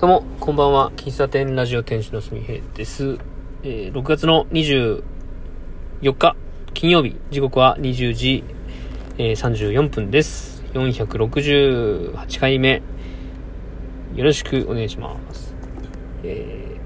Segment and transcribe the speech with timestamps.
[0.00, 0.90] どうも、こんばんは。
[0.96, 3.16] 喫茶店ラジオ店主のすみへいです。
[3.62, 5.02] えー6月の24
[6.02, 6.34] 日、
[6.74, 8.42] 金曜日、時刻は20時、
[9.18, 10.64] えー34分です。
[10.74, 12.82] 468回目、
[14.16, 15.54] よろしくお願いします。
[16.24, 16.76] え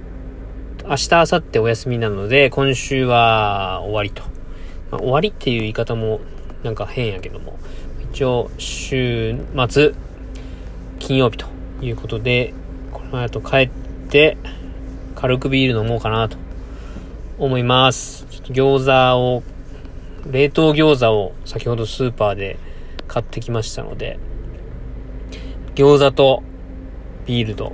[0.85, 4.23] ー明日、明後日お休みなので、今週は終わりと。
[4.91, 6.21] まあ終わりっていう言い方も
[6.63, 7.59] なんか変やけども、
[8.13, 9.35] 一応、週
[9.67, 9.95] 末、
[10.99, 11.47] 金曜日と
[11.81, 12.53] いうことで、
[13.11, 13.71] この後帰っ
[14.11, 14.37] て、
[15.15, 16.37] 軽くビール飲もうかなと
[17.39, 18.27] 思います。
[18.31, 19.43] ちょっと餃子を、
[20.31, 22.59] 冷凍餃子を先ほどスーパーで
[23.07, 24.19] 買ってきましたので、
[25.75, 26.43] 餃子と
[27.25, 27.73] ビールと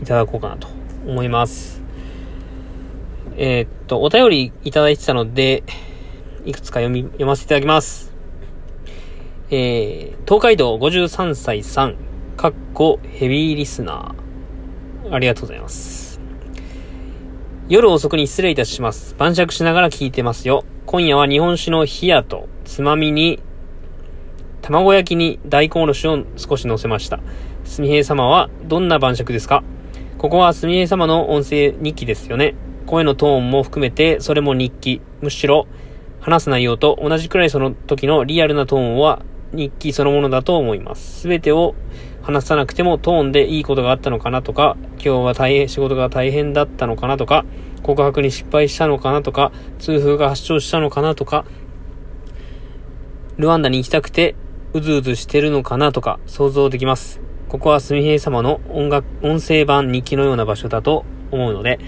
[0.00, 0.68] いただこうかなと
[1.04, 1.82] 思います。
[3.36, 5.64] えーっと、お便りいただいてたので、
[6.44, 8.12] いくつか読み、読ませていただきます。
[9.50, 11.96] えー、東海道53歳さん、
[12.36, 14.25] かっこヘビーリスナー。
[15.10, 16.20] ありがとうございます。
[17.68, 19.14] 夜遅くに失礼いたします。
[19.18, 20.64] 晩酌しながら聞いてますよ。
[20.86, 23.40] 今夜は日本酒の冷やと、つまみに、
[24.62, 27.20] 卵焼きに大根おろしを少し乗せました。
[27.64, 29.64] すみへい様はどんな晩酌ですか？
[30.18, 32.54] ここはすみへい様の音声日記ですよね。
[32.86, 35.00] 声のトーンも含めて、それも日記。
[35.20, 35.66] むしろ、
[36.20, 41.20] 話す内容と同じくらいその時のリアルなトーンは日記そのものだと思います。
[41.20, 41.74] すべてを
[42.22, 47.44] 話さなくてもトーンでいいことがあったのかなとか、今日は大変、仕事が大変だったのかなとか、
[47.82, 51.44] 告白に失敗したのかなとか、痛風が発症したのかなとか、
[53.38, 54.34] ルワンダに行きたくて
[54.72, 57.20] うずうずしてるのかなとか想像できます。
[57.48, 61.78] ここはすみへい様の音楽、音声版日記のような場所だと思うので、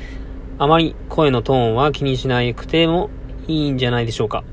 [0.59, 3.11] あまり声のトーンは気にしなくても
[3.47, 4.45] いいんじゃないでしょうか。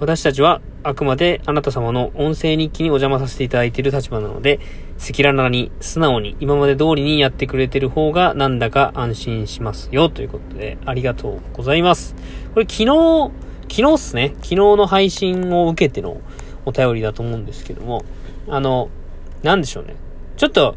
[0.00, 4.60] 私たちはあくまであなた様の音声日記にお邪魔させていただいている立場なので、
[4.98, 12.14] 赤裸々に素直に今まで通りにやってくれてる方がなんだか安心しますよということでありがとうございます。
[12.54, 13.32] これ昨日、
[13.68, 14.28] 昨日っすね。
[14.36, 16.20] 昨日の配信を受けての
[16.64, 18.04] お便りだと思うんですけども、
[18.48, 18.88] あの、
[19.42, 19.96] なんでしょうね。
[20.36, 20.76] ちょっと、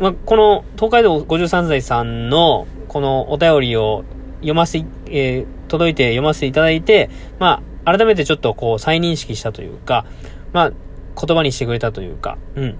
[0.00, 4.02] ま、この東海道53歳さんのこのお便りを
[4.40, 7.08] 読ませ、えー届いて読ませていただいて、
[7.38, 7.62] まあ、
[7.96, 10.06] 改めてちょっとこう再認識したというか、
[10.52, 12.76] まあ、言葉にしてくれたというか、うん。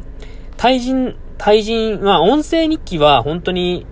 [0.56, 3.86] 対人、対人、まあ、音声日記は本当に、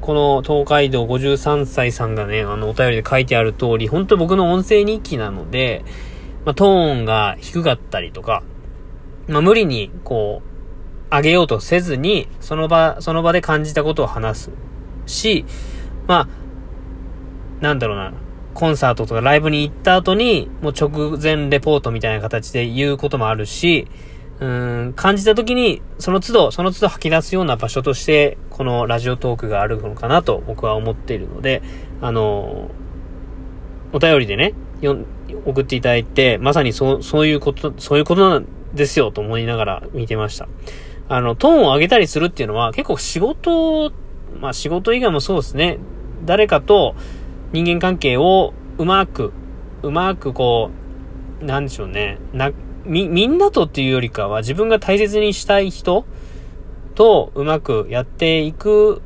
[0.00, 5.84] この東海道53歳さんがね、あの、お便りで書いてある通り、本当僕の音声日記なので、
[6.44, 8.42] まあ、トーンが低かったりとか、
[9.28, 10.42] まあ、無理に、こ
[11.10, 14.50] う、上げようとせずに、その場、その場で感じたことを話す
[15.06, 15.44] し、
[16.06, 18.12] まあ、なんだろうな、
[18.54, 23.88] コンサートとかライブに行った後に、もう直前レポートみたいな形で言うこともあるし、
[24.40, 31.62] うん、感じた時に、その都度、その都度吐き出すような場所として、このラジオトークがあるのかなと僕は思っているので、
[32.00, 32.70] あの、
[33.92, 34.96] お便りでね、よ
[35.44, 40.48] 送っていただいて、まさにそう、そういうこと、そういうことなんですよと思いながら見てました。
[41.08, 43.92] あの、トーンを上げたりするっていうのは結構仕事、
[44.40, 45.78] まあ仕事以外もそうですね。
[46.24, 46.96] 誰かと
[47.54, 49.32] 人間関係をうまく、
[49.84, 50.72] うまくこ
[51.40, 52.18] う、なんでしょうね。
[52.32, 52.50] な、
[52.84, 56.04] み、みんなとっていうよりかは自分が大切にしたい人
[56.96, 59.02] とうまくやっていく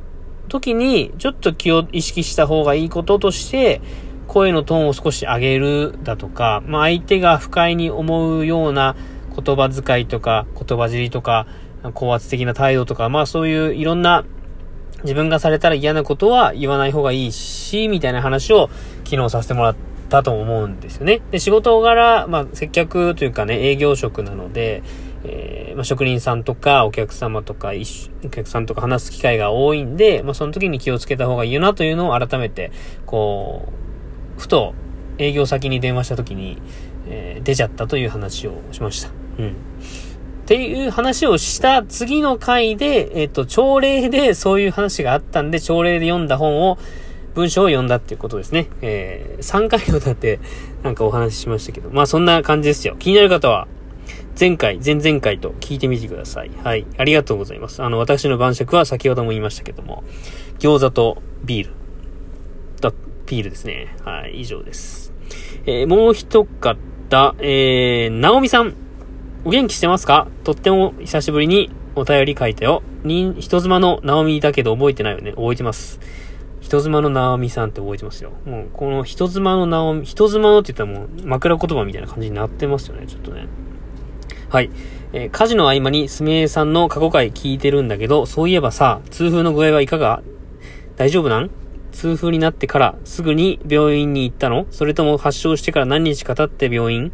[0.49, 3.83] 時に、ちょっと気を意識した方がいいこととして、
[4.29, 8.97] 声のトーンを少し上げるだとか、まあ相手が不快に思うような
[9.37, 11.47] 言葉遣いとか、言葉尻とか、
[11.93, 14.25] 高圧的な態度とか、まあそういういろんな
[15.03, 18.69] 自分がされたら嫌なことは言わない方がいいし、みたいな話を
[19.05, 19.77] 昨日させてもらっ
[20.09, 21.21] たと思うんですよね。
[21.31, 24.83] で、仕事柄、まあ接客というかね、営業職なので、
[25.25, 27.73] えーまあ、職人さんとかお客様とか、
[28.25, 32.73] お客さんとか話す機会が多いんで、まあその時に気をつけた方がいいよなというのを改めて、
[33.07, 33.69] こ
[34.37, 34.75] う、ふと
[35.19, 36.59] 営業先に電話した時に、
[37.09, 39.11] えー出ちゃったという話をしました。
[39.39, 39.57] うん。
[40.49, 46.79] っていう話をした次の回で、えっ、と、朝礼でそういう話があったんで、朝礼で読んだ本を、
[47.35, 48.71] 文章を読んだっていうことですね。
[48.81, 50.41] えー、3回にわたって
[50.83, 52.97] なんかお話ししましたけど、まあそんな感じですよ。
[52.99, 53.69] 気になる方は、
[54.41, 56.51] 前回、前々回と聞いてみてください。
[56.65, 56.87] はい。
[56.97, 57.83] ありがとうございます。
[57.83, 60.03] あの、私の晩酌は先ほども言いましたけども、
[60.61, 61.75] 餃子とビール。
[62.81, 62.95] と、
[63.27, 63.95] ビールですね。
[64.03, 64.41] はい。
[64.41, 65.13] 以上です。
[65.67, 68.88] えーもう一方、えー、なおみさん。
[69.45, 70.27] お元気してますか？
[70.45, 72.83] とっても久しぶりにお便り書いたよ。
[73.05, 75.31] に、人妻のなおみだけど覚えてないよね。
[75.33, 76.01] 覚えてます。
[76.61, 78.33] 人妻のなおみさんって覚えてますよ。
[78.45, 83.07] もう、この人妻のなおみ、人妻のって言ったらもう枕言葉みたいな感じになってますよね。
[83.07, 83.47] ちょっとね。
[84.49, 84.71] はい。
[85.13, 90.23] えー、家事の合間にすみえさんの過去回聞いてるんだけど、そういえばさ、痛風の具合はいかが？
[90.97, 91.51] 大丈夫なん？
[91.93, 94.67] 痛風になってからすぐに病院に行ったの？
[94.71, 97.13] それとも発症してから何日か経って病院？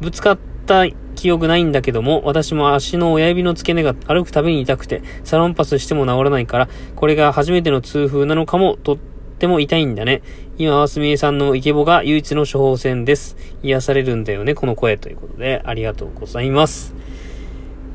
[0.00, 0.84] ぶつかった
[1.20, 8.96] 記憶ないんだけども、私も足の親指の付け根が歩くたびに痛くて、サロンパスしても治らないから、これが初めての痛風なのかも、とっ
[9.38, 10.22] ても痛いんだね。
[10.56, 13.36] 今はすみえさんのイケボが唯一の処方箋です。
[13.62, 16.94] 癒されるんだよね、この声ということで、ありがとうございます。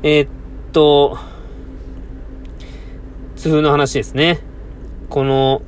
[0.04, 0.28] えー、っ
[0.72, 1.18] と、
[3.34, 4.38] 痛風の話ですね。
[5.10, 5.62] この、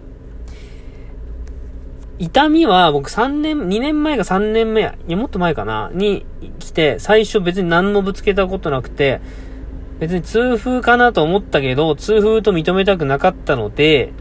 [2.19, 6.27] 痛みは僕3年、2年前か3年目、いやもっと前かな、に
[6.59, 9.21] 来て、最初別に何もぶつけたことなくて、
[10.01, 14.13] 別に痛風かなと思ったけど、痛風と認めたくなかったので、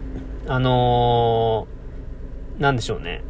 [0.48, 3.24] あのー、なんでしょうね。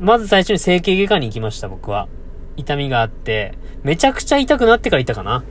[0.00, 2.08] まず最初に整形外科に行きました、僕は。
[2.56, 5.44] 痛みがあって、めちゃくちゃ痛くなってから行ったかな。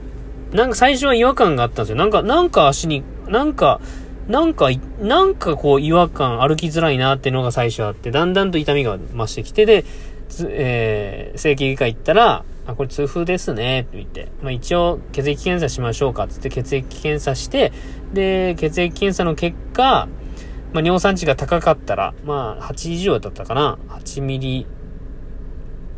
[0.52, 1.96] なんか最初は違和感があったんですよ。
[1.96, 3.80] なんか、なんか足に、なんか、
[4.28, 4.68] なんか、
[5.00, 9.84] なんかこう違和感、歩きづらいなっていうのが最初あって、だんだんと痛みが増してきて、で、
[10.48, 14.28] えー、整形外科行ったら、あ、これ痛風ですね、って言って。
[14.42, 17.72] まあ一応、血液検査しましょうか、つって血液検査して、
[18.12, 20.08] で、血液検査の結果、
[20.72, 23.78] まあ尿酸値が高かったら、まあ8以上だったかな。
[23.88, 24.66] 8ミリ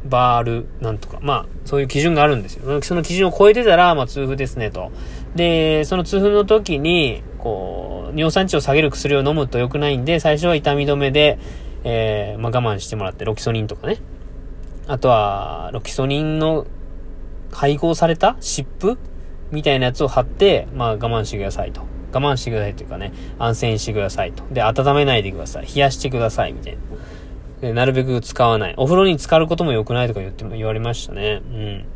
[0.04, 1.18] バールなんとか。
[1.20, 2.82] まあ、そういう基準があるんですよ。
[2.82, 4.92] その基準を超えてたら、まあ痛風ですね、と。
[5.34, 11.38] で、その痛風の時に、こう、尿酸値を下げる薬を飲むと良くないんで、最初は痛み止めで、
[11.84, 13.98] えー、まあ、我慢してもらって、ロキソニンとかね。
[14.86, 16.66] あとは、ロキソニンの
[17.52, 18.98] 配合された湿布
[19.50, 21.82] みたいなやつを貼って、まあ、我慢してくださいと。
[22.12, 24.44] 我慢してくださいというかね、安静にしてくださいと。
[24.52, 25.66] で、温めないでください。
[25.66, 26.78] 冷やしてください、みたいな。
[27.62, 28.74] なるべく使わない。
[28.76, 31.40] お風呂に浸かることも良くないとか言っても言われましたね。
[31.44, 31.86] うん。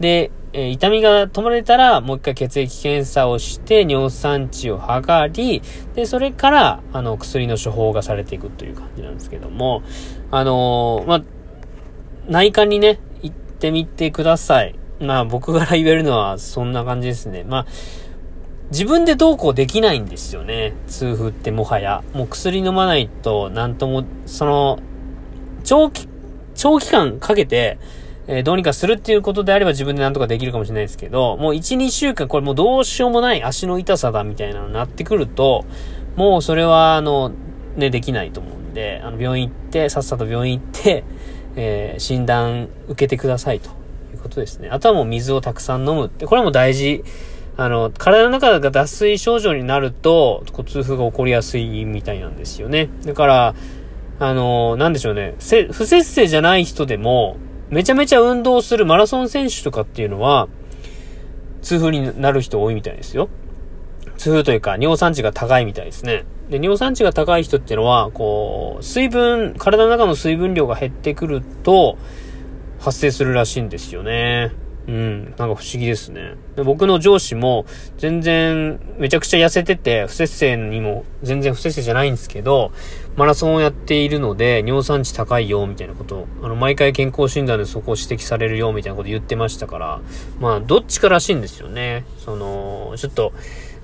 [0.00, 5.62] で、えー、痛みが止まれたら、もう一回血液検査をして、尿酸値を測り、
[5.94, 9.82] で、それから、あの、薬の処方がされていくという感じなんですけども、
[10.30, 11.22] あのー、まあ、
[12.28, 14.74] 内科にね、行ってみてください。
[15.00, 17.44] まあ、僕から言えるのはそんな感じですね。
[17.44, 17.66] まあ、
[18.70, 20.74] 自分でどうこうできないんですよね。
[20.88, 22.02] 痛風ってもはや。
[22.12, 24.78] もう薬飲まないと、なんとも、その、
[25.64, 26.08] 長期、
[26.54, 27.78] 長期間かけて、
[28.26, 35.64] えー、どうにかするっていうことであれば自分でなんとかできるかもしれないですけど、もう1、2週間これもうどうしようもない足の痛さだみたいなのになってくると、
[36.14, 37.32] もうそれはあの、
[37.76, 41.04] ね、できないと思うんで、あの、病院行って、さっさと病院行って、
[41.56, 43.70] えー、診断受けてくださいと
[44.12, 44.68] いうことですね。
[44.68, 47.04] あとはもう水をたくさん飲むって、これも大事。
[47.56, 52.88] あの、体の中が脱水症状になると、痛風が起こりやすいみたいなんですよね。
[53.04, 53.54] だから、
[54.20, 55.34] あのー、なんでしょうね。
[55.38, 57.36] 不節制じゃない人でも、
[57.70, 60.48] めちゃめちゃ運動するマラソン選手とかっていうのは、
[61.62, 63.28] 痛風になる人多いみたいですよ。
[64.16, 66.24] 痛風というか、尿酸値が高いみたいですね。
[66.50, 71.98] で、尿酸値が高い人っていうのは、こう、水分、体の中の水分量が減ってくると、
[72.80, 74.52] 発生するらしいんですよね。
[74.88, 76.34] うん、なんか不思議ですね。
[76.56, 77.66] で僕の上司も、
[77.98, 82.72] 全然、めちゃくちゃ痩せてて、不摂生にも、全然不摂生じゃないんですけど、
[83.14, 90.00] マラソンをやっているので、尿酸値高いよ、みたいなこと、あの、毎回健康診断でそこを指摘されるよ、みたいなこと言ってましたから、
[90.40, 92.06] まあ、どっちからしいんですよね。
[92.16, 93.34] その、ちょっと、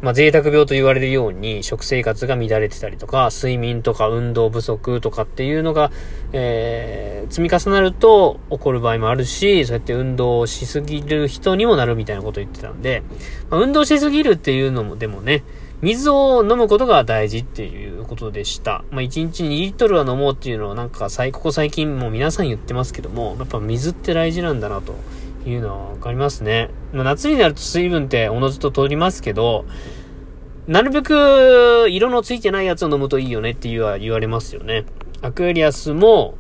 [0.05, 5.91] まあ、贅沢病と言われるように食生活が乱れてたりとか、睡眠とか運動不足とかっていうのが、
[6.35, 13.03] えー、積み重なると起こる場合もあるし、そうやって運動しすぎる人にもなるみたいなこと言ってたんで、
[13.49, 15.43] まあ、運動しすぎるっていうのもでもね、
[15.81, 18.85] 水を飲むことが大事っていうことでした。
[18.91, 24.95] まあ、1日2リットルは飲もうっていうのはなんかここ最近もう皆さん言ってますけども、やっぱ水って大事なんだなと
[25.47, 26.71] いうのはわかりますね。
[26.93, 29.65] まあ、夏になると水分っておのずと取りますけど、
[30.67, 34.85] なるべく色のついてないやつを飲むといいよねって言わ言われますよね。
[35.21, 36.37] アクエリアスも、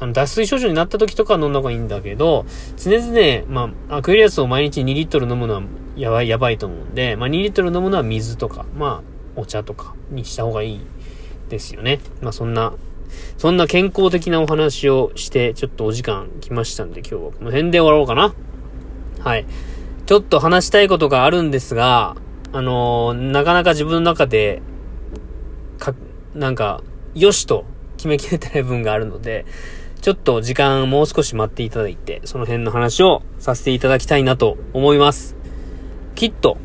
[0.00, 5.62] あの、脱水症状になった時とか飲んだ方がいいんだけど、常々、まあ、アクエリアスを毎日2リットル飲むのは
[5.96, 10.80] やばい、やばいと思うんで、まあ、2リットル飲むのは水とか、まあ、お茶とかにした方がいい
[11.48, 12.00] ですよね。
[12.22, 12.72] まあ、そんな、
[13.36, 18.34] そんな健康的なお話をして、ちょっとお時間来ましたんで、今日はこの辺で終わろうかな。
[19.22, 19.46] はい。
[20.06, 22.16] ちょっと話したいことがあるんですが、
[22.52, 24.62] あのー、なかなか自分の中で、
[25.78, 25.94] か、
[26.34, 26.82] なんか、
[27.14, 27.64] よしと
[27.96, 29.46] 決めきれてない分があるので、
[30.00, 35.36] ちょっと時間もう少し待っていただいて、その辺の話をさせていただきたいなと思います。
[36.14, 36.56] きっと、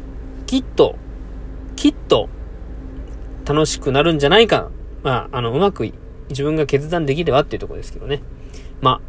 [0.47, 0.95] きっと、
[1.75, 2.29] きっと、
[3.45, 4.71] 楽しくなるんじゃないか。
[5.03, 5.93] まあ、あの、うまくい
[6.29, 8.22] 自分が決断できればっていうとこですけどね。
[8.82, 9.01] ま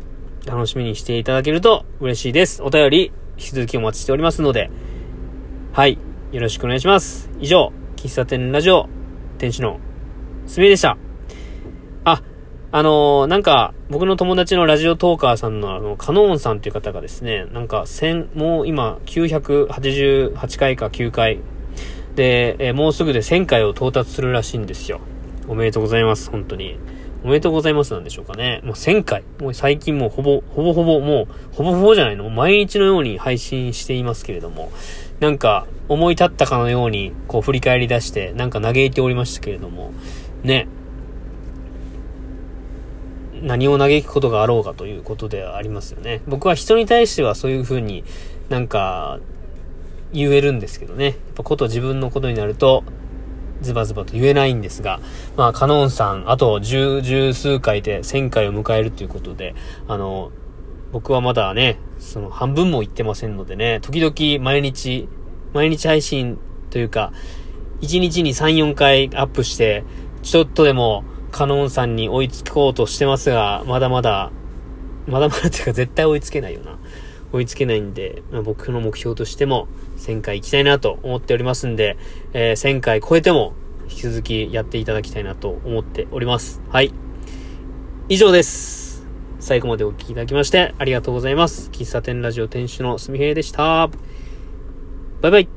[0.47, 2.63] あ、楽しみにしていただけると嬉しいです。
[2.63, 4.71] お便り引き続きお待ちしておりますので、
[5.73, 5.99] はい。
[6.33, 7.31] よろしくお願いします。
[7.41, 8.89] 以上、喫茶店ラジオ、
[9.39, 9.79] 店主の
[10.47, 10.97] すみでした。
[12.05, 12.23] あ、
[12.73, 21.39] あのー、なんか、僕の友達のラジオトーカーさんのあの、カノーンさんという方がですね、なんか、千、もう今、988回か9回。
[22.15, 25.01] で、えー、もうすぐで1000回を到達するらしいんですよ。
[25.49, 26.79] おめでとうございます、本当に。
[27.27, 28.61] おめでとうございますなんでしょうかね。
[28.63, 29.25] もう1000回。
[29.41, 32.31] もう最近もうほぼ、ほぼほぼ、もう、ほぼほぼじゃないの。
[32.31, 34.71] 毎日のように配信していますけれども、
[35.19, 39.91] なんか、思い立ったかのように、こう振り返り出して、なんか嘆いておりましたけれども、
[40.45, 40.69] ね。
[43.43, 46.21] 何を嘆くことがあろうかということではありますよね。
[46.29, 48.05] 僕は人に対してはそういう風に
[48.51, 49.19] なんか
[50.13, 51.07] 言えるんですけどね。
[51.07, 52.85] やっぱこと自分のことになると
[53.61, 55.01] ズバズバと言えないんですが、
[55.37, 59.55] まあ、カノンさん、あと十、十数回で1000回を迎えるということで、
[59.89, 60.31] あの、
[60.93, 65.09] 僕はまだね、その半分も行ってませんのでね、時々毎日、
[65.53, 66.39] 毎日配信
[66.71, 67.13] というか、
[67.81, 69.85] 1日に3、4回アップして、
[70.23, 74.31] ちょっとでもカノンさんに追いつこうとしてますが、まだまだ、
[75.07, 76.79] まだまだっていうか絶対追いつけないよな。
[77.33, 79.69] 追いつけないんで、まあ、僕の目標としても
[79.99, 81.97] 1000回行きたいなと思っておりますんで、
[82.33, 83.55] えー、1000回超えても
[83.89, 86.61] 引き続きやっていただきたいなと思っております。
[86.71, 86.93] はい。
[88.09, 89.07] 以上です。
[89.39, 91.71] 最後までお聴きいただきましてありがとうございます。
[91.71, 93.89] 喫茶店ラジオ店主のすみへいでした。
[95.21, 95.56] バイバイ。